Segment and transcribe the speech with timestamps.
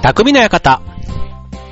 [0.00, 0.80] 匠の館。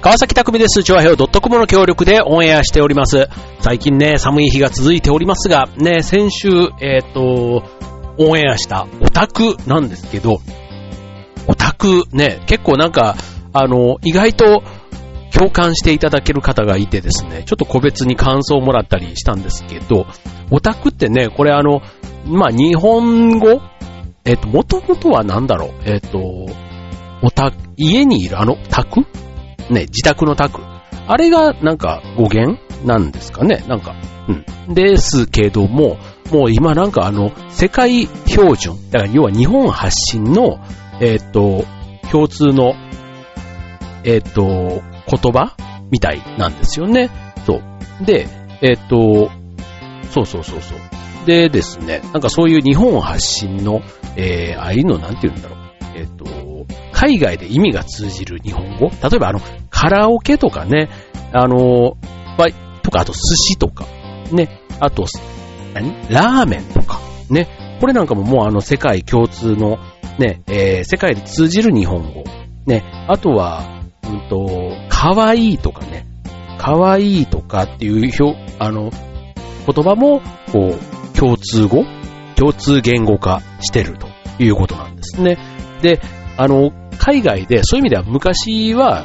[0.03, 0.83] 川崎匠です。
[0.83, 3.29] 調和表 .com の協力でオンエアしております。
[3.61, 6.49] 最近ね、寒い日が続いておりますが、ね、先週、
[6.81, 7.63] えっ、と、
[8.19, 10.41] オンエアしたオタクなんですけど、
[11.47, 13.15] オタクね、結構なんか、
[13.53, 14.65] あの、意外と
[15.33, 20.07] 共感していただける方がいてですね、ちょっと個別に感想をもらったりしたんですけど、
[20.51, 21.81] オタクってね、これあの、
[22.27, 23.61] まあ、日本語？
[24.25, 25.71] えっ、と、もともとはなんだろう？
[25.85, 26.47] えっ、と、
[27.23, 29.01] おた、家にいるあの宅？
[29.71, 30.61] ね、自宅の宅。
[31.09, 33.65] あれがなんか語源なんですかね？
[33.69, 33.95] なんか、
[34.29, 34.75] うん。
[34.75, 35.99] ですけども、
[36.31, 38.91] もう今なんかあの、世界標準。
[38.91, 40.59] だから要は日本発信の、
[41.01, 41.65] えっ、と、
[42.11, 42.75] 共通の、
[44.05, 45.57] えっ、と、言葉？
[45.91, 47.11] みたいなんですよね。
[47.47, 48.05] そう。
[48.05, 48.27] で、
[48.61, 49.31] えっ、と、
[50.11, 50.79] そうそうそうそう。
[51.27, 53.83] でですね、なんかそういう日本発信の、
[54.17, 55.59] えー、ああいうのなんて言うんだろう。
[55.97, 56.25] えっ、と、
[56.99, 58.87] 海外で意味が通じる日本語？
[58.87, 60.89] 例えばあの、カラオケとかね、
[61.35, 61.99] あの、
[62.39, 62.47] ば
[62.83, 63.85] とか、あと寿司とか、
[64.33, 65.05] ね、あと、
[65.75, 65.91] 何？
[66.09, 67.49] ラーメンとか、ね、
[67.83, 69.77] これなんかももうあの世界共通の、
[70.19, 72.25] ね、えー、世界で通じる日本語。
[72.65, 76.07] ね、あとは、うんと、かわいいとかね、
[76.57, 78.91] かわいいとかっていう表、あの、
[79.67, 81.85] 言葉も、こう、共通語？
[82.37, 85.37] 共通言語化してるということなんですね。
[85.83, 86.01] で、
[86.39, 86.71] あの、
[87.07, 89.05] 海外でそういう意味では昔は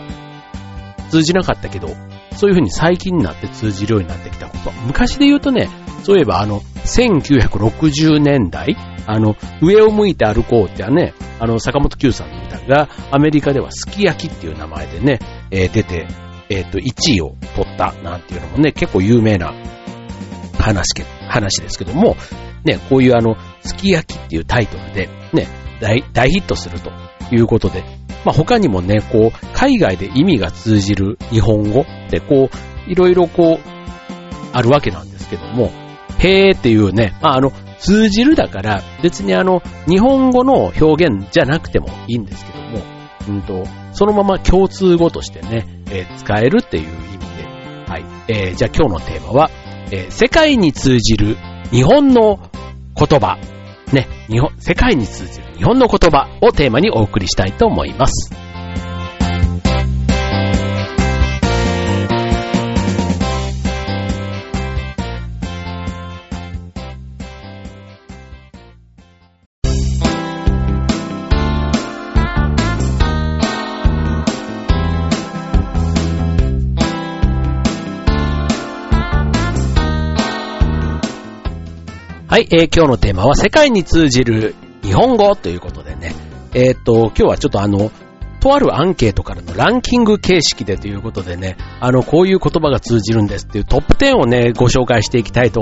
[1.11, 1.89] 通じなかったけど、
[2.35, 4.71] そういうふうに最近になって通じるようになってきたこと。
[4.87, 5.69] 昔で言うとね、
[6.01, 15.19] そういえばあの、1960年代、あの、上を向いて歩こうってはね、あの、坂本九さんの歌が、アメリカではすき焼きっていう名前でね、
[15.51, 16.07] えー出て、
[16.49, 19.53] えっ、と、1位を取ったなんていうのもね、結構有名な
[20.57, 22.17] 話け、話ですけども、
[22.65, 25.47] ね、こういうあの、すき焼きっていうタイトルで、ね、
[25.79, 26.91] 大、大ヒットすると
[27.31, 27.83] いうことで、
[28.25, 33.71] まあ、他にもね、こう、海外で意味が通じる日本語って、こう、いろいろこう、
[34.53, 35.71] あるわけなんですけども、
[36.19, 42.83] へーっていうね、まあ、あの、通じるだから、別にあの、日本語の表現じゃなくてもいいんですけども、
[43.27, 48.05] うんと、そのまま共通語としてね、えー使えるっていう意味で、はい。
[48.27, 49.49] えーじゃあ今日のテーマは、
[49.91, 51.37] えー世界に通じる
[51.71, 52.39] 日本の
[52.95, 53.37] 言葉、
[53.91, 55.40] ね、日本、世界に通じる。
[55.61, 58.31] 日本の言葉をテーマにお送りしたいと思います。
[82.27, 86.13] はい、えー今日のテーマは世界に通じる日本語ということでね、
[86.53, 87.91] えーっと、今日はちょっとあの、
[88.39, 95.61] とあるアンケートからのランキング形式でということでね、あの、こういう言葉が通じるんですっていうトップ10をね、ご紹介していきたいと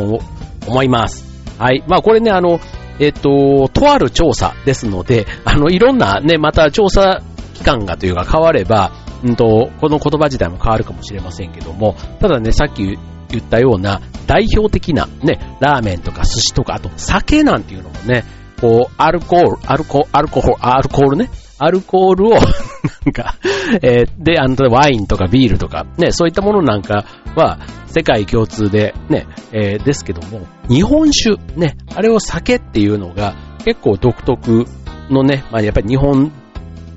[0.66, 1.26] 思います。
[1.60, 1.84] はい。
[1.88, 2.62] まあこれね、あの、
[3.00, 7.22] えーっと、とある調査ですので、あの、いろんなね、また調査
[7.54, 8.92] 期間がというか変われば、
[9.24, 12.98] うんと、この言葉自体も変わるかもしれませんけども、ただね、さっき
[13.28, 18.24] 言ったような代表的なね、ラーメンとか寿司とか、あと酒なんていうのもね、
[18.60, 22.30] こう、アルコール、アルコ、アルコール、アルコールね、アルコールを、
[23.06, 23.36] なんか、
[23.82, 27.06] えーで、あの、ワインとかビールとか、ね、そういったものなんか
[27.36, 34.66] は、世界共通で、ね、えーですけども、日本酒、ね、あれを酒っていうのが、結構独特
[35.10, 36.32] のね、まあ、やっぱり日本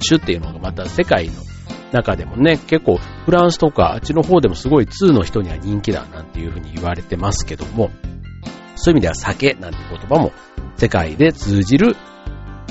[0.01, 1.33] 酒っていうのがまた世界の
[1.93, 7.91] 中でもね、結構フランスとかあっちの方でもすごい2の人には人気だなんていうふうに言われてますけども、
[8.77, 10.33] そういう意味では酒なんて言葉も
[10.83, 11.95] 世界で通じる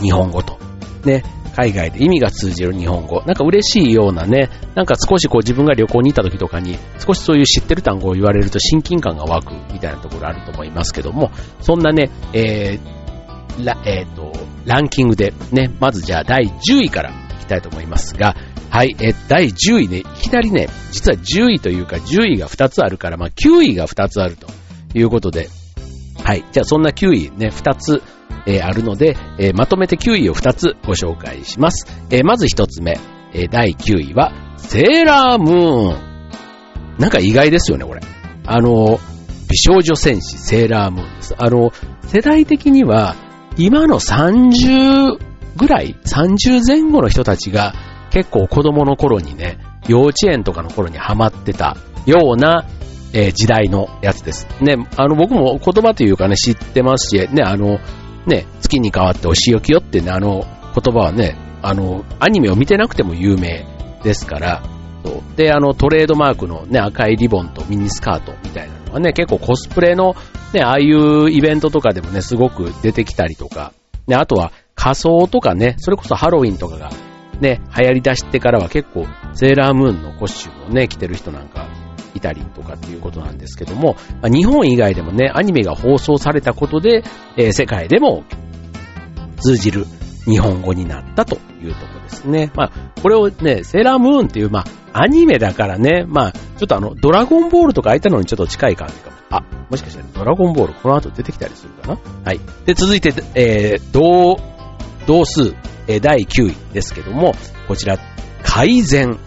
[0.01, 0.59] 日本語と、
[1.05, 1.23] ね、
[1.55, 14.33] 海外で意味が通じる日本語、なんか嬉しいようなね、なんか少しこう自分が旅行に行った時とかに少しそういう知ってる単語を言われると親近感が湧くみたいなところあると思いますけども、そんなね、えーらえーと、
[14.65, 18.35] ランキングでね、まずじゃあ第10位からいきたいと思いますが、
[18.69, 24.47] はい、えー第10位ね、いきなりね、実は10位というか10位が2つあるから、まあ9位が2つあると
[24.93, 25.47] いうことで、
[26.23, 28.01] はい、じゃあそんな9位ね、2つ、
[28.45, 31.85] えーあるので、えーまとめて9位を2つご紹介します。
[32.09, 32.99] えーまず1つ目、
[33.33, 36.11] え第9位は、セーラームーン。
[36.97, 38.01] なんか意外ですよね、これ。
[38.45, 38.99] あの、
[39.49, 41.35] 美少女戦士セーラームーンです。
[41.37, 41.71] あの、
[42.07, 43.15] 世代的には、
[43.57, 45.17] 今の30
[45.57, 47.73] ぐらい、30前後の人たちが
[48.11, 49.57] 結構子供の頃にね、
[49.87, 51.75] 幼稚園とかの頃にハマってた
[52.05, 52.65] ような、
[53.13, 54.47] えー時代のやつです。
[54.61, 57.79] ね、あの僕も言葉というかね、知ってますし、ね、あの、
[58.25, 63.65] ね、月に変わってお仕置きよってね、あの言葉はね、あの、アニメを見てなくても有名
[64.03, 64.63] ですから、
[65.35, 70.15] で、あの、トレードマークのね、赤いリボンとミニスカートみたいなのはね、結構コスプレの、
[70.53, 73.73] ね、ああいうイベントとかでもね、すごく出てきたりとか、
[74.07, 76.89] ね、あとは仮装とかね、それこそハロウィンとかが
[77.39, 81.67] ね、流行り出してからは結構セーラームーンのコスチュームをね、着てる人なんか
[82.21, 87.03] いたりとかっていうことなんですけども、まあ、日本以外でもね、アニメが放送されたことで、
[87.35, 88.23] えー、世界でも
[89.37, 89.85] 通じる
[90.25, 92.51] 日本語になったというところですね。
[92.55, 92.71] まあ、
[93.01, 94.59] これをね、セーラームーンっていう、ま
[94.93, 99.17] あ、アニメだからね、まあ、ちょっとあの、ドラゴンボールとかああいたのにちょっと近い感じかも。
[99.31, 101.97] あ、もしかしてドラゴンボールこの後出てきたりするかな？
[102.23, 102.39] はい。
[102.65, 104.37] で、続いて、えー、同、
[105.07, 105.55] 同数、
[105.87, 107.33] えー、第9位ですけども、
[107.67, 107.97] こちら、
[108.43, 109.09] 改善。
[109.09, 109.17] うん。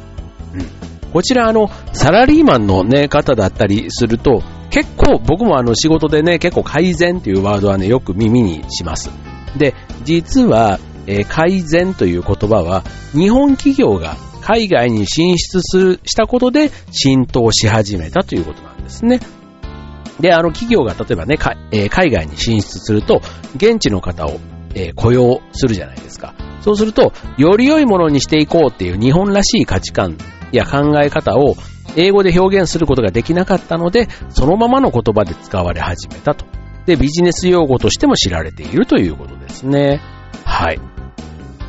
[1.15, 9.13] こちら、あの、サラリーマンのね、方だったりすると、結構、僕もあの、仕事でね、結構改善っていうワードはね、よく耳にします。
[9.57, 12.83] で、実は、えー、改善という言葉は、
[13.13, 19.21] 日本企業が海外に進出する、したことで浸透し始めたということなんですね。
[20.19, 21.39] で、あの企業が例えばね、
[21.71, 23.23] えー、海外に進出すると、
[23.55, 24.41] 現地の方を、
[24.75, 26.35] えー、雇用するじゃないですか。
[26.63, 30.17] そうすると、より良いものにしていこうっていう日本らしい価値観
[30.57, 31.57] や考え方を
[31.97, 36.47] 英語で表現することができなかったので、そのままの言葉で使われ始めたと。
[36.87, 40.01] で、ビジネス用語としても知られているということですね。
[40.45, 40.81] はい。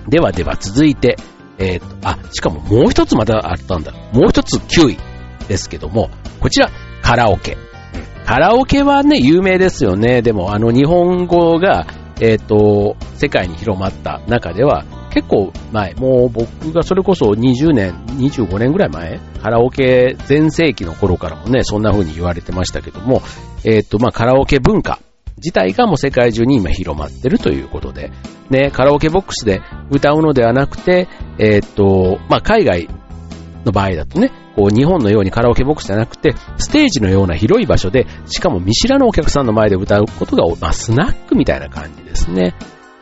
[0.09, 1.17] ではでは続いて、
[1.57, 3.91] えっ、ー、と、あ、しかももう一つまたあったんだ。
[4.11, 4.97] もう一つ9位
[5.47, 6.09] ですけども、
[6.39, 6.69] こちら、
[7.01, 7.57] カラオケ。
[8.25, 10.21] カラオケはね、有名ですよね。
[10.21, 11.85] でも、あの、日本語が、
[12.19, 14.83] えっ、ー、と、世界に広まった中では、
[15.15, 23.21] 結構前、もう僕がそれこそ20年、25年ぐらい前、カラオケ全盛期の頃からもね、そんな風に言われてましたけども、
[23.63, 24.99] えっ、と、まあ、カラオケ文化
[25.37, 28.11] 自体がもう世界中に今広まってるということで、
[28.49, 31.07] ね、カラオケボックスで歌うのではなくて、
[31.39, 32.89] えー、っと、まあ、海外
[33.63, 42.53] の場合だとね、こう日本のようにカラオケボックスじゃなくて、ステージのような広い場所で、しかも見知らぬお客さんの前で歌うことが、まあ、スナックみたいな感じですね。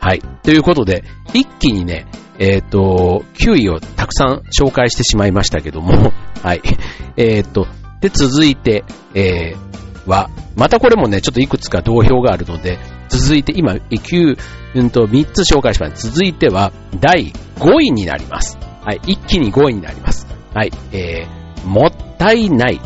[0.04, 0.20] はい。
[0.42, 1.02] ということで、
[1.32, 2.06] 一気にね、
[2.38, 6.12] えっ、ー、と、9位をたくさん紹介してしまいましたけども、
[6.44, 6.60] はい。
[7.16, 7.66] えっ、ー、と、
[8.02, 8.84] で、続いて、
[9.14, 12.78] えー、は、またこれもね、ちょっといくつか同票があるので、
[13.08, 14.36] 続いて今、9、
[14.74, 16.10] うんと、3つ紹介します。
[16.10, 18.58] 続いては、第5位になります。
[18.84, 20.26] はい、一気に5位になります。
[20.52, 22.78] はい、えー、もったいない。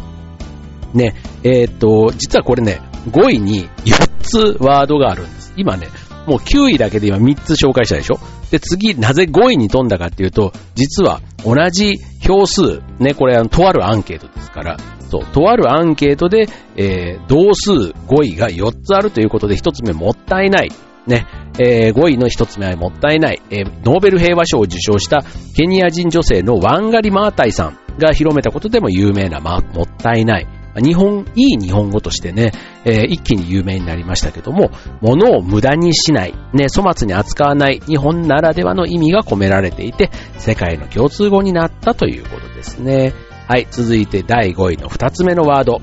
[0.94, 2.80] ね、えっ、ー、と、実はこれね、
[3.10, 5.52] 5位に4つワードがあるんです。
[5.56, 5.88] 今ね、
[6.28, 8.18] もう9位だけで今3つ紹介したでしょ？
[8.50, 14.76] で、次、なぜ5位に飛んだかっていうと、実は同じ票数、ね、これあの、とあるアンケートですから、
[15.10, 20.70] そう、とあるアンケートで、えー、同数5位が4つあるということで、1つ目もったいない。
[21.06, 21.26] ね、
[21.58, 23.40] えー、5位の1つ目はもったいない。
[23.50, 25.24] えー、ノーベル平和賞を受賞した
[25.56, 30.46] ケニア人女性のワンガリ・マータイさんが広めたことでも有名な、ま、もったいない。
[30.80, 32.52] 日本、いい日本語としてね、
[32.84, 34.70] えー、一気に有名になりましたけども、
[35.00, 43.12] 物を無駄にしない、ね、粗末に扱わない日本ならではの意味が込められていて、世界の共通語になったということですね。
[43.48, 45.80] はい、続いて第5位の2つ目のワード。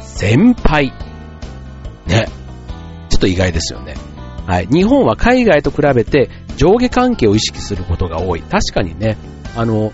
[0.00, 0.92] 先輩。
[2.06, 2.28] ね。
[3.08, 3.94] ちょっと意外ですよね。
[4.46, 4.66] はい。
[4.66, 8.42] 日本は海外と比べて上下関係を意識することが多い。
[8.42, 9.16] 確かにね、
[9.56, 9.92] あの、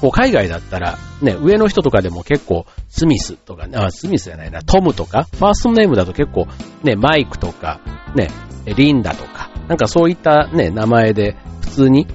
[0.00, 6.46] こう海外だったら、ね、上の人とかでも結構、スミスとかね、あ、スミスじゃないな、トムとか、ファーストネームだと結構、
[6.82, 7.80] ね、マイクとか、
[8.14, 8.28] ね、
[8.76, 12.06] リンダとか、なんかそういったね、名前で普通に、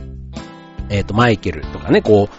[0.89, 2.29] えっ、ー、と、マイケルとかね、こ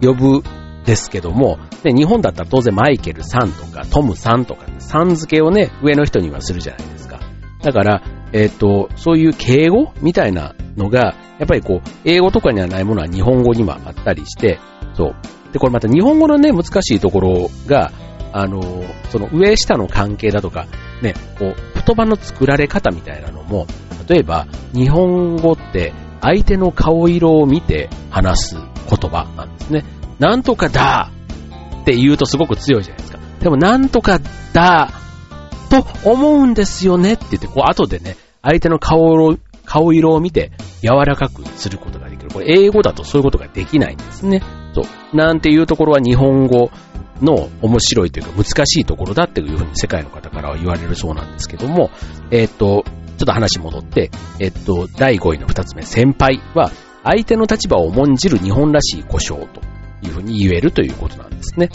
[0.00, 0.42] う、呼ぶ
[0.84, 7.20] ですけども、ね、日本だったら当然マイケルさんとかトムさんとか、ね、さん付けをね、上の人にはするじゃないですか。
[7.62, 14.60] だから、えっ、ー、と、そういう敬語みたいなのが、やっぱりこう、英語とかにはないものは日本語にはあったりして、
[14.94, 15.14] そう。
[15.52, 17.92] で、これまた日本語のね、難しいところが、
[18.32, 18.60] あの、
[19.10, 20.66] その上下の関係だとか、
[21.02, 23.66] ね、こう、言葉の作られ方みたいなのも、
[24.08, 29.84] 例えば、日本語って相手の顔色を見て話す言葉なんですね。
[30.18, 31.10] なんとかだ
[31.82, 33.18] って言うとすごく強いじゃないですか。
[33.40, 34.20] でも、なんとか
[34.52, 34.90] だ
[35.70, 42.30] と思うんですよねって言って、こう、後でね、相手の顔色顔色を見て柔らかくすることができる。
[42.30, 44.42] これ、英語だとそういうことができないんですね。
[44.74, 45.16] そう。
[45.16, 46.70] なんていうところは日本語
[47.22, 51.90] の面白いというか難しいところだっていうふうに世界の方からは言われるそうなんですけども、
[52.30, 52.84] えっ、と、
[53.16, 56.70] ちょっと話戻って、えっ、と、第5位の2つ目、先輩は、
[57.04, 59.60] 相手の立場を重んじる日本らしい故障と
[60.02, 61.68] いうふうに言えるということなんですね。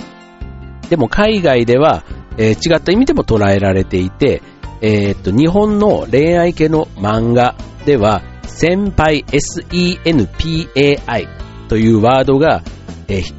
[0.90, 2.04] でも海外では、
[2.38, 4.42] えー、違った意味でも捉えられていて、
[4.82, 11.28] えー、っと、日本の恋愛系の漫画では、先輩 SENPAI
[11.68, 12.64] というワードが、
[13.10, 13.34] えー、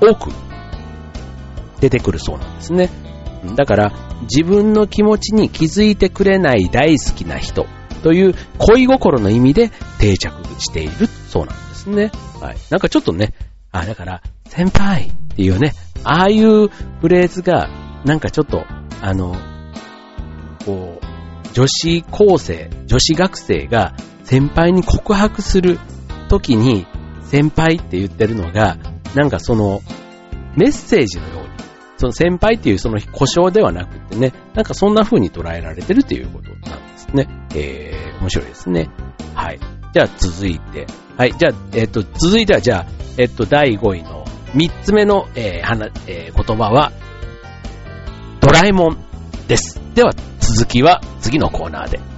[0.00, 0.32] 多く
[1.80, 2.90] 出てくるそうなんですね。
[3.56, 3.92] だから、
[4.22, 7.66] 自分の気持ちに気づいてくれない大好きな人
[8.02, 12.10] という恋心の意味で定着しているそうなんですね。
[12.40, 12.56] はい。
[12.70, 13.34] なんかちょっとね、
[13.70, 17.68] あ、だから、先輩っていうね、ああいうフレーズが、
[18.04, 18.64] なんかちょっと、
[19.00, 19.36] あの、
[20.64, 23.94] こう、女子高生、女子学生が
[24.24, 25.78] 先輩に告白する
[26.28, 26.86] 時に、
[27.24, 28.76] 先輩って言ってるのが、
[29.14, 29.82] なんかその、
[30.56, 31.48] メッセージのように、
[31.96, 37.28] その先輩っていうその故障ではなくてね、なんかそんな風に捉えられてるっていうことなんですね。
[37.54, 38.90] えー、面白いですね。
[39.34, 39.60] はい。
[39.92, 46.92] じゃあ続いて、はい、じゃあ、えっ、と、続いてはじゃあ、えっ、と、第5位の3つ目の、えーはえー、言葉は、
[48.40, 48.98] ドラえもん
[49.46, 49.80] です。
[49.94, 52.13] では、続きは次のコーナーで。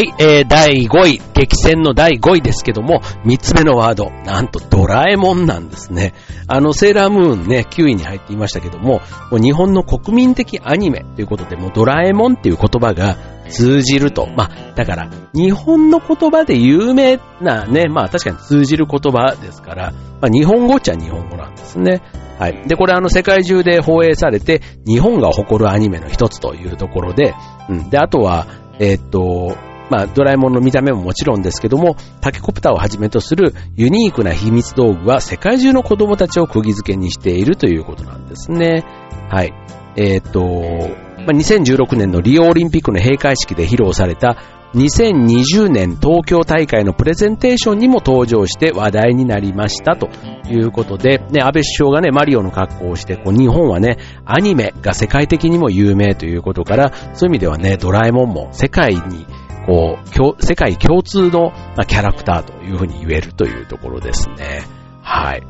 [0.00, 6.14] い、えー、第5位、激戦の第5位ですけども、3つ目のワード、なんとドラえもんなんですね。
[6.46, 13.16] あの、セーラームーンね、9位に入っていましたけども、も日本の国民的アニメということで、もうドラえもんっていう言葉が
[13.48, 14.26] 通じると。
[14.36, 22.02] まあ、だから、日本の言葉で有名なね、まあ確かに通じる言葉ですから、まあ日本語っちゃ日本語なんですね。
[22.38, 22.62] はい。
[22.66, 27.34] で、これあの世界中で放映されて、日本が誇るアニメの一つというところで、
[27.68, 27.90] うん。
[27.90, 28.46] で、あとは、
[28.78, 29.56] えー、っと、
[29.90, 38.84] まあ、ドラえもんの見た目ももちろんですけども、タケコプターをはじめとするユニークな秘密道具は世界中の子供たちを釘付けにしているということなんですね。
[39.28, 39.52] はい。
[39.96, 44.36] えっ、と、まあ、2016年のリオオリンピックの閉会式で披露された
[44.74, 50.08] 2020年東京大会のプレゼンテーションにも登場して話題になりましたと
[50.48, 59.26] いうことで、ね、安倍首相がね、マリオの格好をして、こう日本はね、アニメが世界的にも有名ということから、そういう意味ではね、ドラえもんも世界に
[59.66, 61.52] こう、世界共通の、
[61.86, 64.64] キャラクターというふうに言えるというところですね。
[65.02, 65.42] はい。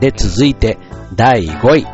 [0.00, 0.78] で、続いて、
[1.14, 1.86] 第5位。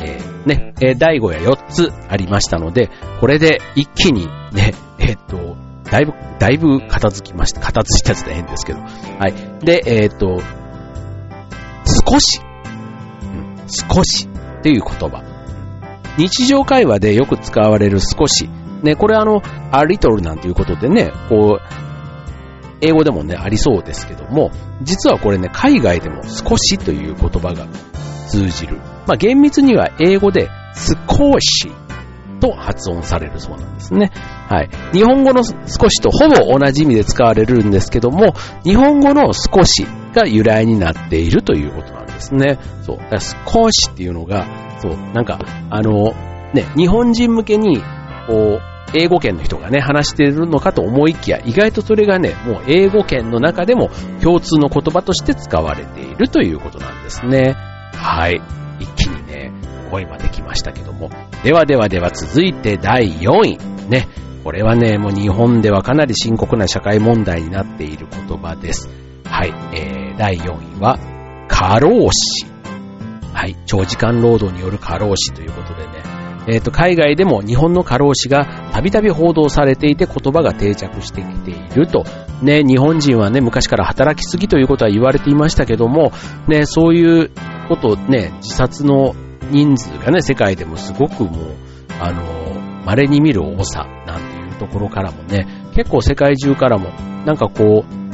[0.00, 5.56] えー、ね、え第5位は4つありましたので、これで一気にね、 えー、っと、
[5.90, 7.60] だいぶ、だいぶ片付きました。
[7.60, 8.80] 片付いたやつで変ですけど。
[8.80, 8.86] は
[9.28, 9.64] い。
[9.64, 10.40] で、え、っと、
[12.10, 12.40] 少し、
[13.22, 15.22] うん、少しっていう言葉。
[16.18, 18.50] 日常会話でよく使われる少し
[18.82, 19.42] ね、これあの、
[19.72, 21.88] a little なんていうことでね、こう、
[22.80, 24.50] 英語でもね、ありそうですけども、
[24.82, 27.66] 実はこれね、海外でも少しという言葉が
[28.28, 28.76] 通じる。
[29.06, 31.72] まあ、厳密には英語で少し
[32.40, 34.12] と発音されるそうなんですね。
[34.48, 34.70] はい。
[34.92, 42.58] 日本語の少しとほぼ同じ意味で使われるんですけども、日本語の少しが由来になっているということなんですね。
[42.82, 42.98] そう。
[43.10, 44.46] だ少しっていうのが、
[44.80, 46.12] そう、なんか、あの、
[46.54, 47.82] ね、日本人向けに
[48.28, 53.88] こう、英語圏の人がね、話しているのかと思いきや、意外とそれがね、もう英語圏の中でも
[54.22, 57.56] 共通の言葉として使われているということなんですね。
[57.94, 58.40] はい。
[58.78, 59.52] 一気にね、
[59.90, 61.10] 5位まで来ましたけども。
[61.42, 63.58] ではではでは続いて第4位。
[63.88, 64.08] ね。
[64.44, 68.88] これはね、もう日本ではかなり深刻な社会問題になっている言葉です。
[69.24, 69.52] はい。
[69.74, 70.98] えー、第4位は、
[71.48, 72.46] 過労死。
[73.34, 73.56] はい。
[73.66, 76.17] 長時間労働による過労死ということでね、
[76.48, 82.04] えっ、ー、と、海外でも日本の過労死がたびたび報道されていて言葉が定着してきていると。
[82.42, 86.12] ね、日本人はね、昔から働きすぎということは言われていましたけども、
[86.48, 87.30] ね、そういう
[87.68, 89.14] ことね、自殺の
[89.50, 91.54] 人数がね、世界でもすごくもう、
[92.00, 92.22] あの、
[92.86, 96.90] 稀に見る多さなんていうところからもね、結構世界中からも、
[97.26, 98.07] なんかこう、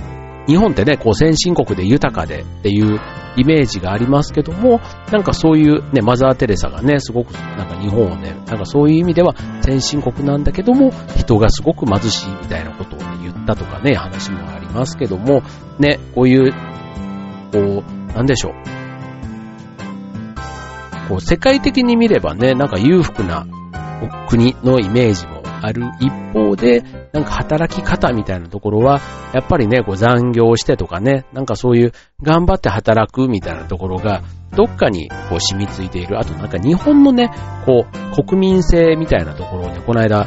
[0.46, 3.00] 日本ってね、こう先進国で豊かでっていう
[3.36, 15.42] イメージがありますけども、なんかそういうね、マザー・テレサがね、すごくなんか日本をね、なんかそういう意味では先進国なんだけども、人がすごく貧しいみたいなことを、ね、言ったとかね、話もありますけども、
[15.78, 16.52] ね、こういう、
[17.52, 18.52] こう、なんでしょう。
[21.08, 23.46] こう、世界的に見ればね、なんか裕福な
[24.28, 25.33] 国のイメージも
[25.64, 29.00] ある一方で、なんか働き方みたいなところは、
[29.32, 31.92] やっぱりね、こう残業してとかね、なんかそういう
[32.22, 34.22] 頑張って働くみたいなところが、
[34.56, 36.18] どっかにこう染みついている。
[36.18, 37.30] あとなんか日本のね、
[37.66, 40.26] こう、国民性みたいなところをね、この間、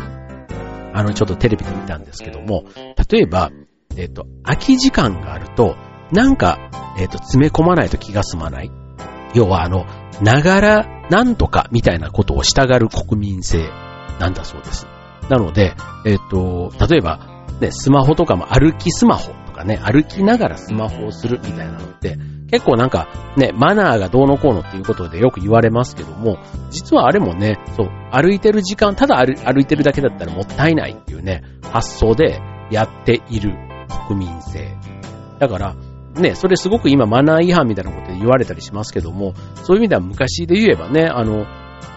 [0.94, 2.65] あの、ちょっとテレビで見たんですけども、
[3.10, 3.51] 例えば、
[3.96, 5.75] えっ、と、空き時間があると、
[6.12, 6.58] なんか、
[6.98, 8.72] えっ、と、詰め込まないと気が済まない。
[9.34, 9.86] 要はあの、
[10.22, 13.70] ながら、なんとかみたいなことをしたがる国民性
[14.20, 14.88] なんだそうです。
[15.30, 17.20] なので、えっ、と、例えば、
[17.60, 22.18] ね、スマホとかも歩きスマホとかね、歩きながらスマホをするみたいなのって、
[22.50, 26.38] 結構なんかね、マナーがどうのこうのっていうことでよく言われますけども、
[26.70, 32.40] 実はあれもね、そう、歩いてる時間、ただ歩いてるだけだったらもったいないっていうね、発想で
[32.72, 33.54] やっている
[34.08, 34.78] 国民性。
[35.40, 35.76] だから、
[36.16, 41.46] ね、それすごく今マナー違反みたいなことで言われたりしますけども、そういう意味では昔で言えばね、あの、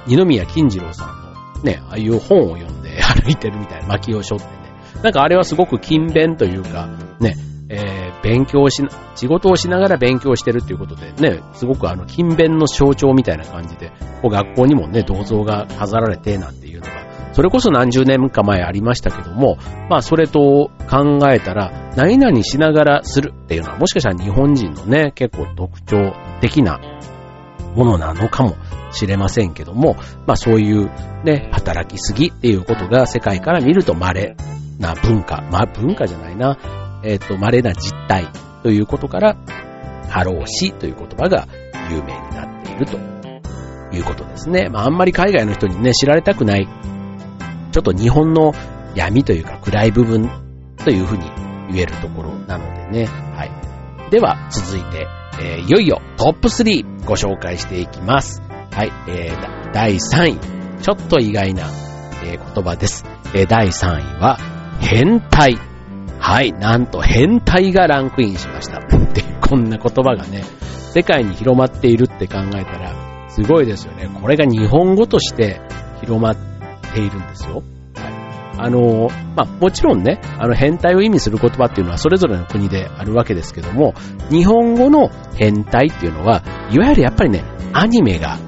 [0.06, 1.29] 二宮金次郎さんの
[1.64, 2.90] ね、ああいう本を読んで
[3.22, 4.50] 歩いてるみたいな巻きをしょってね、
[5.02, 6.88] なんかあれはすごく勤勉というか、
[7.20, 7.36] ね、
[7.68, 8.82] えー、勉強し、
[9.14, 19.56] 仕事をしながら勉強してるっていうことでね、すごくあの、勤勉の象徴みたいな感じで、こう学校にもね、銅像が飾られてなんていうのが、それこそ何十年か前ありましたけども、
[19.88, 26.80] まあそれと考えたら、何々しながらするっていうのは、もしかしたら日本人のね、結構特徴的な
[27.74, 28.56] ものなのかも
[28.92, 29.96] しれませんけども、
[30.26, 30.90] まあそういう
[31.24, 34.36] ね、働きすぎっていうことが世界から見ると稀
[34.78, 36.58] な文化、まあ文化じゃないな、
[37.02, 38.28] えっ、ー、と、稀な実態
[38.62, 39.36] ということから、
[40.08, 41.46] ハローシという言葉が
[41.90, 42.98] 有名になっていると
[43.94, 44.68] いうことですね。
[44.68, 46.68] まあ、あんまり海外の人にね、知られたくない、
[47.72, 48.52] ちょっと日本の
[48.94, 50.28] 闇というか暗い部分
[50.84, 51.24] というふうに
[51.70, 53.06] 言えるところなのでね。
[53.06, 54.10] はい。
[54.10, 55.06] では、続いて、
[55.40, 58.42] えー、いよいよトップ3ご紹介していきます。
[58.70, 58.92] はい。
[59.08, 60.38] えー、第3位。
[60.82, 61.68] ちょっと意外な、
[62.24, 63.04] えー、言葉です。
[63.34, 64.38] えー、第3位は、
[64.80, 65.58] 変態。
[66.18, 68.80] はい、なんと変態がランクインしました。
[69.12, 70.44] で、こんな言葉がね、
[70.92, 74.10] 世界に広まっているって考えたら、すごいですよね。
[74.20, 75.60] これが日本語として
[76.02, 76.36] 広まっ
[76.94, 77.62] ているんですよ。
[78.62, 83.94] あの、まあ、もちろんね、あの、変態を意味する言葉っていうのはそれぞれの国であるわけですけども、
[84.30, 88.38] 日本語の変態っていうのは、いわゆるやっぱりね、アニメが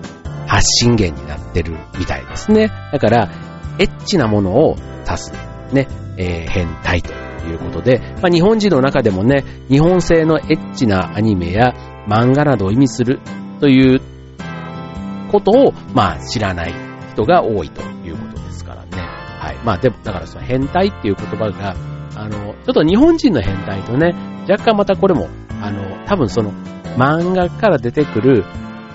[0.46, 2.70] 発信源になってるみたいですね。
[2.92, 3.30] だから、
[3.78, 5.32] エッチなものを指す、
[5.72, 7.12] ね、えー、変態と
[7.46, 11.74] いうことで、まあ、日本人の中でもね、日本製のエッチなアニメや
[12.06, 13.20] 漫画などを意味する
[13.60, 14.00] という
[15.30, 16.74] ことを、まあ、知らない
[17.12, 17.82] 人が多いと
[19.64, 21.76] まあ、でも、だからその変態っていう言葉が、
[22.16, 24.14] あの、ちょっと日本人の変態とね、
[24.48, 25.28] 若干またこれも、
[25.60, 26.52] あの、多分その、
[26.96, 28.44] 漫画から出てくる、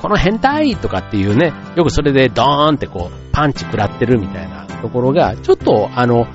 [0.01, 6.27] この変態とかっていうね、よくそれでドーンってこう、パンチ食らってるみたいなところが、ちょっとあの、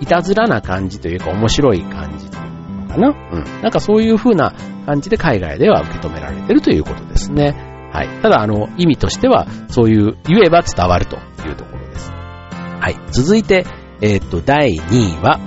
[0.00, 3.08] いたずらな感じというか面白い感じというのかな。
[3.08, 3.62] うん。
[3.62, 4.52] なんかそういう風な
[4.86, 7.54] 感じで海外では受け止められてるということですね。
[7.92, 8.08] はい。
[8.22, 11.77] ただ、あの、意味としては、そういう、言えば伝わるというところ。
[12.80, 12.96] はい。
[13.12, 13.64] 続いて、
[14.00, 15.38] えー、っと、第2位は、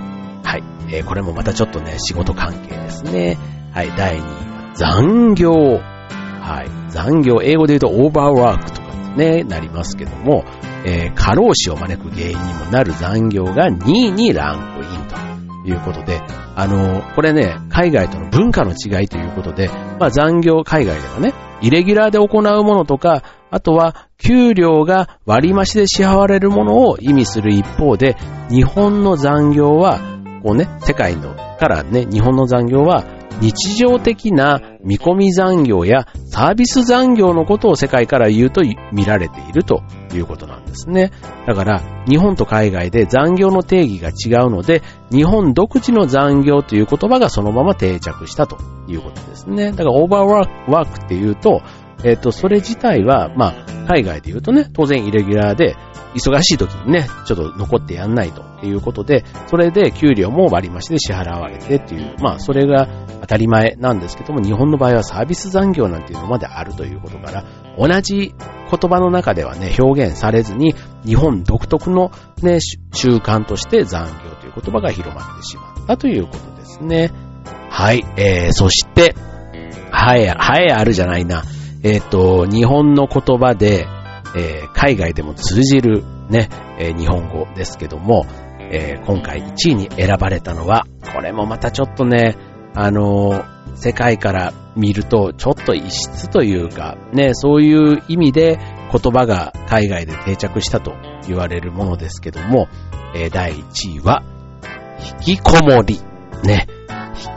[0.43, 0.63] はい。
[0.89, 3.37] えー、これもまたちょっとね、仕事関係ですね。
[3.73, 3.91] はい。
[3.95, 5.51] 第2位は、残業。
[5.51, 6.91] はい。
[6.91, 10.43] 残業、英語で言うとオーバーワークとかね、なりますけども、
[10.85, 16.21] えー、過労死を招く原因にもなる残業が2位にランクインということで、
[16.55, 28.15] あのー、これね、海外との文化の違いということで、まあ残業海外ではね、イレギュラーで行うものとか、あとは給料が割増で支払われるものを意味する一方で、
[28.49, 29.99] 日本の残業は、
[30.43, 33.03] こうね、世界のからね、日本の残業は
[33.41, 38.61] 日常的な見込み残業やサービス残業のことを世界から言うと
[38.93, 39.81] 見られていると
[40.13, 41.11] いうことなんですね。
[41.47, 49.71] だから、日本と海外で残業の定義が違うので、日本独自の残業という言葉がそのまま定着したということですね。
[49.71, 51.61] だから、オーバーワークっていうと、
[52.03, 53.53] えっ、と、それ自体は、まあ、
[53.87, 55.75] 海外で言うとね、当然イレギュラーで、
[56.13, 62.87] 忙しい時にね、ちょっと残ってやんないということで、それで給料も割り増しで支払われてっていう、まあそれが
[63.21, 67.45] 当たり前なんですけども、日本の場合はサービス残業なんていうのまであるということから、
[67.77, 72.59] 同じ言葉の中ではね、表現されずに、日本独特のね、
[72.93, 77.11] 習慣として残業という言葉が広まってしまったということですね。
[77.69, 79.15] はい、えー、そして、
[79.91, 81.43] はえ、はえあるじゃないな。
[81.83, 83.87] えっ、ー、と、日本の言葉で、
[84.35, 88.25] えー、海外でも通じるね、えー、日本語ですけども、
[88.71, 92.37] えー、今回1位に選ばれたのは、これもまたちょっとね、
[92.73, 93.43] あの
[93.75, 98.59] 世界から見るとちょっと異質というか、ね、そういう意味で
[98.91, 100.93] 言葉が海外で定着したと
[101.27, 102.67] 言われるものですけども、
[103.13, 104.23] え第1位は、
[105.25, 105.99] 引きこもり。
[106.43, 106.67] ね。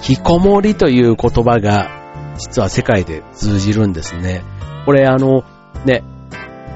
[0.09, 4.43] 引きこもりという言葉が実は世界で通じるんですね。
[4.85, 5.45] これあの、
[5.85, 6.03] ね、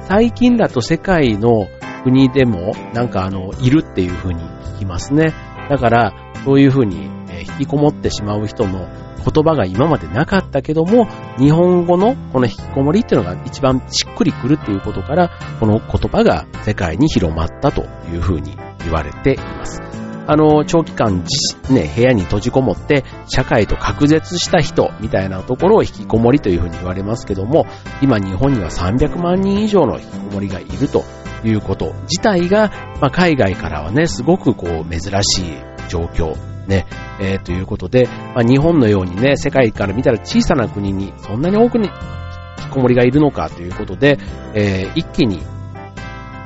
[0.08, 1.68] 最近だと世界の
[2.02, 5.34] 国でもなんかあの、いるっていうふうに聞きますね。
[5.68, 7.10] だから、そういうふうに
[7.58, 19.87] 引きこもってしまう人の言葉が今までなかったけども、日本語のこの引きこもりっていうのが一番しっくりくるっていうことから、この言葉が世界に広まったというふうに言われています。
[20.30, 21.24] あの、長期間、
[21.70, 27.64] ね、部屋に閉じこもって、社会と隔絶した人みたいなところを引きこもりというふうに言われますけども、
[28.02, 31.02] 今日本には300万人以上の引きこもりがいると
[31.44, 36.36] いうこと自体が、まあ、海外からはね、すごくこう、珍しい状況、
[36.66, 36.86] ね、
[37.22, 44.18] えー、ということで、まあ、日本のようにね、世界から見たら小さな国にそんなに多くに引きこもりがいるのかということで、
[44.52, 45.40] えー、一気に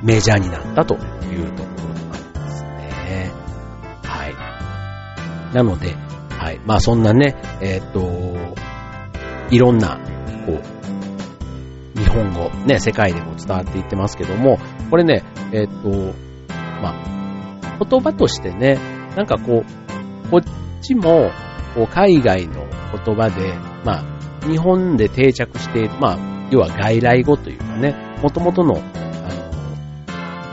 [0.04, 0.98] メジャーになったとい
[1.42, 1.71] うと
[5.52, 5.94] なので、
[6.30, 6.60] はい。
[6.66, 8.36] まあそんなね、えっ、と、
[9.50, 9.98] いろんな、
[10.46, 10.60] こ
[11.96, 14.58] う、日本語、ね、世界でも伝わっていってますけども、
[14.90, 16.14] これね、えっ、と、
[16.82, 18.78] まあ、言葉としてね、
[19.16, 20.42] なんかこう、こっ
[20.82, 21.30] ちも、
[21.74, 22.66] こう、海外の
[23.04, 28.80] 言葉で、まあ、日本で定着して、まあ、要は外来語というかね、元々の、あ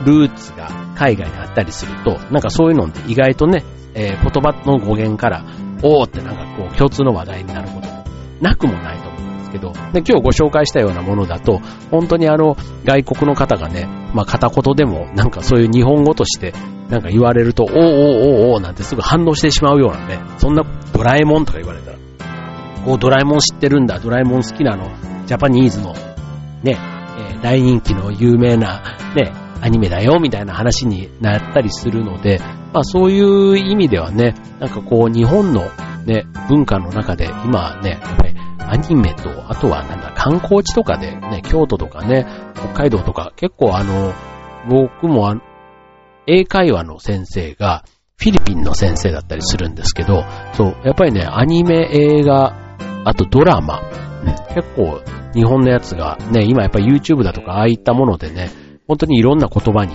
[0.02, 5.44] の、ルーツが海外にあったりすると、なんかそういうのって意外とね、えー、言葉の語源から、
[5.82, 8.04] おーってなんかこう、共通の話題になることも
[8.40, 16.52] なくもないと思うんですけど、で、今日ご紹介したようなものだと、本当にあの、外国の方がね、まあ片言でも、なんかそういう日本語として
[16.90, 21.98] なんか言われると、おーおーおーおーなんてすぐ反応してしまうようなね、そんなドラえもんとか言われたら、
[22.86, 24.90] おドラえもん知ってるんだ、ドラえもん好きなの、
[25.26, 25.94] ジャパニーズの、
[26.64, 26.76] ね、
[27.32, 28.82] えー、大人気の有名な、
[29.14, 32.40] ね、アニメだよ、みたいな話になったりするので、
[32.72, 35.62] まあそういう意味ではね、なんかこう日本の
[36.06, 44.12] ね、文化の中で今ね、やっぱりアニメと、あとはなんだ、観光地とかでね、京都とかね、北海道とか結構あの、
[44.68, 45.34] 僕もあ
[46.26, 47.84] 英会話の先生が
[48.16, 52.54] フィリピンの先生だったりするんですけど、そう、やっぱりね、アニメ、映画、
[53.04, 53.80] あとドラマ、
[54.54, 55.00] 結構
[55.34, 58.50] 日本のやつがね、今やっぱり YouTube だとかああいったものでね、
[58.86, 59.94] 本当にいろんな言葉に、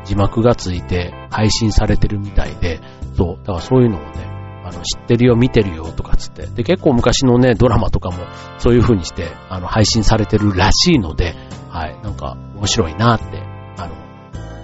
[0.00, 2.80] と、字幕がついて配信されてるみたいで、
[3.16, 6.46] そう、だからそういうのをね、あの、知ってるよ、見てるよ、とかつって。
[6.46, 8.18] で、結構昔のね、ドラマとかも、
[8.58, 11.34] そういう風にして、あの、配信されてるらしいので、
[11.70, 13.42] はい、なんか、面白いなって、
[13.78, 13.94] あの、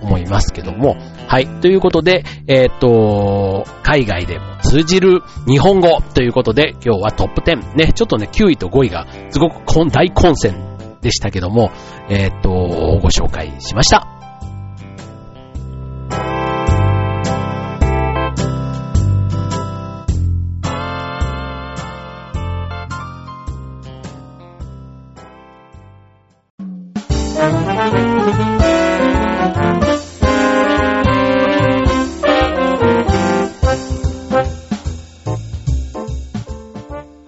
[0.03, 0.97] 思いますけども。
[1.29, 1.47] はい。
[1.61, 7.75] ということで、えっ、と、海外でも通じる日本語ということで、今日はトップ10。
[7.77, 11.71] ね、ちょっとね、9位と5位がすごく大混戦でしたけども、
[12.09, 14.22] えっ、と、ご紹介しました。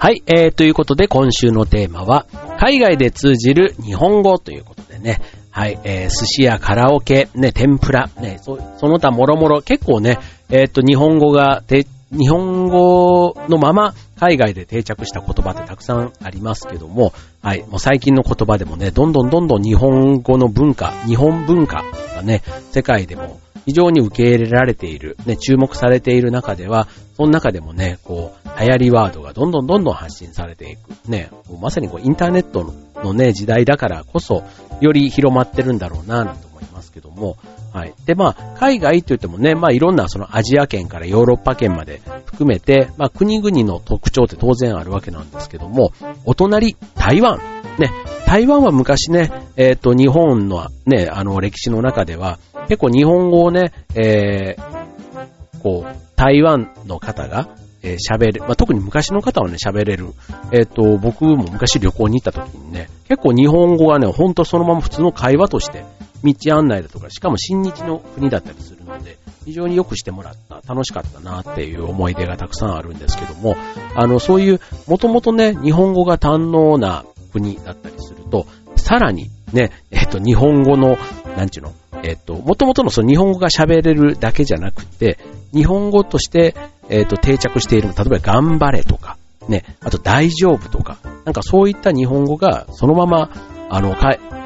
[0.04, 2.26] はい、えー、ということで今週のテーマは、
[2.60, 10.18] 海外で通じる日本語ということでね、はい、えー、寿司やカラオケ、ね、天ぷら、ね、そその他もろもろ結構ね、
[10.50, 21.82] えっ、ー、と、日本語が、日本語のまま海外で定着した言葉ってたくさんありますけども、はい、もう最近の言葉でもね、どんどんどんどん日本語の文化、日本文化
[22.14, 31.09] がね、世界でも非常に受け入れられている、ね、注目されている中では、その中でもね、こう、流行りワードがどんどんどんどん発信されていく。
[31.09, 34.44] ね、まさにこう、インターネットのね、時代だからこそ、
[34.81, 37.37] より広まってるんだろうな、なんて思いますけども、
[37.72, 37.94] はい。
[38.07, 45.92] で、まあ、海外って言ってもね、まあ、いろんなそのアジア圏からヨーロッパ圏まで含めて、まあ、国々の特徴って当然あるわけなんですけども、
[46.24, 47.40] お隣、台湾。
[47.79, 47.90] ね、
[48.27, 57.48] 台湾は昔ね、えっ、ー、と、日本のね、あの、歴史の中では、結構日本語をね、えー、こう、台湾の方が、
[57.83, 60.14] えー、喋る、まあ、特に昔の方はね、喋れる。
[60.53, 65.85] えっ、ー、と、僕も昔旅行に行った時にね、結構日本語がね、ほんとそのまま普通の会話として、
[66.24, 73.57] 道案内だとか、しかも新日の国だったりするので、非常によくしてもらった、楽しかったなっていう思い出がたくさんあるんですけども、
[73.94, 78.46] あの、そういう、もともとね、日本語が堪能な国だったりすると、
[78.77, 80.96] さらにね、えっ、ー、と、日本語の、
[81.37, 81.72] なんちゅうの、
[82.04, 85.18] えっ、と、もともとのその日本語が喋れるだけじゃなくて、
[85.54, 86.54] 日本語として、
[86.90, 89.16] えっ、と、定着している、例えば頑張れとか、
[89.48, 93.30] ね、あと大丈夫とか、なんかそういった日本語がそのまま、
[93.70, 93.96] あの、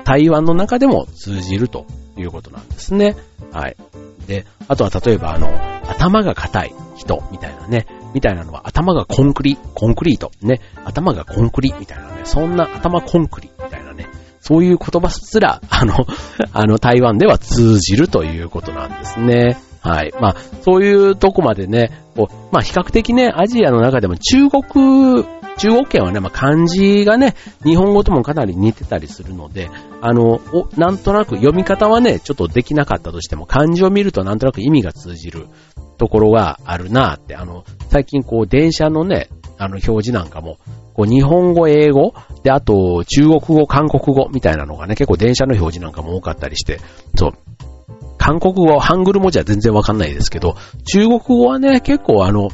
[0.05, 1.85] 台湾の中でも通じると
[2.17, 3.17] いうことなんですね。
[3.53, 3.77] はい。
[4.29, 5.49] で、あとは例えばあの、
[5.91, 13.51] 頭が硬い人みたいなね、みたいなのは頭がコンクリ、コンクリート、ね、頭がコンクリみたいなね、そんな頭コンクリ、
[14.41, 16.07] そういう言葉すら、 あの、
[16.53, 19.59] あの、台湾では通じるということなんですね。
[19.81, 20.13] はい。
[20.21, 25.25] まあ、そういうとこまでね、こう、まあ比較的ね、アジアの中でも中国、
[25.57, 29.71] 中国圏はね、まあ漢字がね、日本語ともかなり似てたりするので、
[30.01, 35.47] あの、お、なんとなく読み方はね、ちょっとできなかったとしても、漢字を見るとなんとなく意味が通じる
[35.97, 40.59] ところがあるなって、あの、最近こう電車のね、あの表示なんかも、
[40.95, 46.81] こう日本語、英語、で、あと中国語、韓国語みたいなのがね、結構電車の表示なんかも多かったりして、
[47.17, 47.33] そう、
[48.17, 52.49] 韓国語、ハングル文字は全然わかんないですけど、中国語はね、結構あの、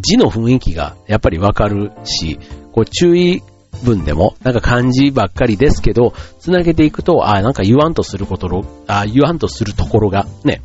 [0.00, 2.38] 字の雰囲気がやっぱりわかるし、
[2.72, 3.42] こう注意
[3.82, 10.62] 文でも、なんか漢字ばっかりですけど、つなげていくと、ああ、なんか言わんとすることろ、あ言わんとするところがね、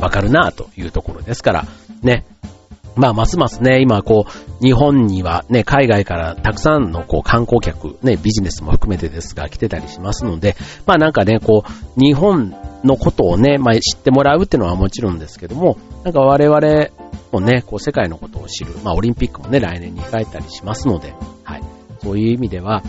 [0.00, 1.66] わかるなというところですから、
[2.02, 2.24] ね。
[2.96, 16.60] まあ、ますますね、今こう、日本にはね、海外からたくさんのこう観光客、ね、ビジネスも含めてですが来てたりしますので、まあなんかね、こう、日本のことをね、まあ知ってもらうっていうのはもちろんですけども、なんか我々
[17.32, 21.62] もね、こう世界のことを知る、まあオリンピックもね、来年に控えたりしますので、はい。
[22.02, 22.82] そういう意味では、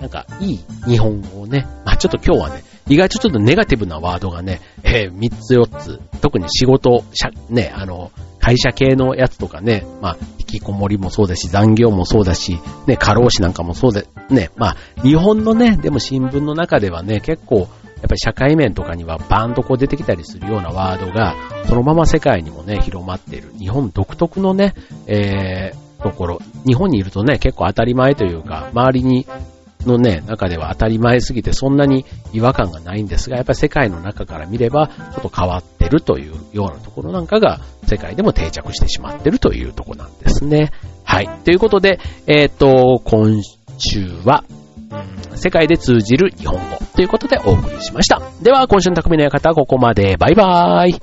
[0.00, 7.04] なんかいい日本語をね、まあちょっと今日はね、意外とちょっとネガティブなワードがね、えー、3つ4つ、特に仕事、
[7.48, 17.66] ね、あの、会社系のやつとかね、まあ、引きこもりもそうだし、残業もそうだし、ね、過労死なんかもそうで、ね、まあ、日本のね、でも新聞の中ではね、結構、やっ
[18.02, 21.34] ぱり社会面とかにはバーンとこう出てきたりするようなワードが、
[21.66, 23.50] そのまま世界にもね、広まっている。
[23.58, 24.74] 日本独特のね、
[25.08, 26.38] えー、ところ。
[26.66, 29.26] 日本にいるとね、結構当たり前というか、周りに
[29.86, 40.70] のね、中では当たり前すぎてそんなに違和感がないんですが、やっぱり世界の中から見れば、ちょっと変わってるというようなところなんかが、世界でも定着してしまってるというとこなんですね。
[41.04, 41.28] はい。
[41.44, 43.42] ということで、えっ、ー、と、今
[43.78, 44.44] 週は、
[45.34, 48.22] 世界で通じる日本語ということでお送りしました。
[48.42, 50.16] では、今週の匠の館はここまで。
[50.16, 50.96] バイバーイ。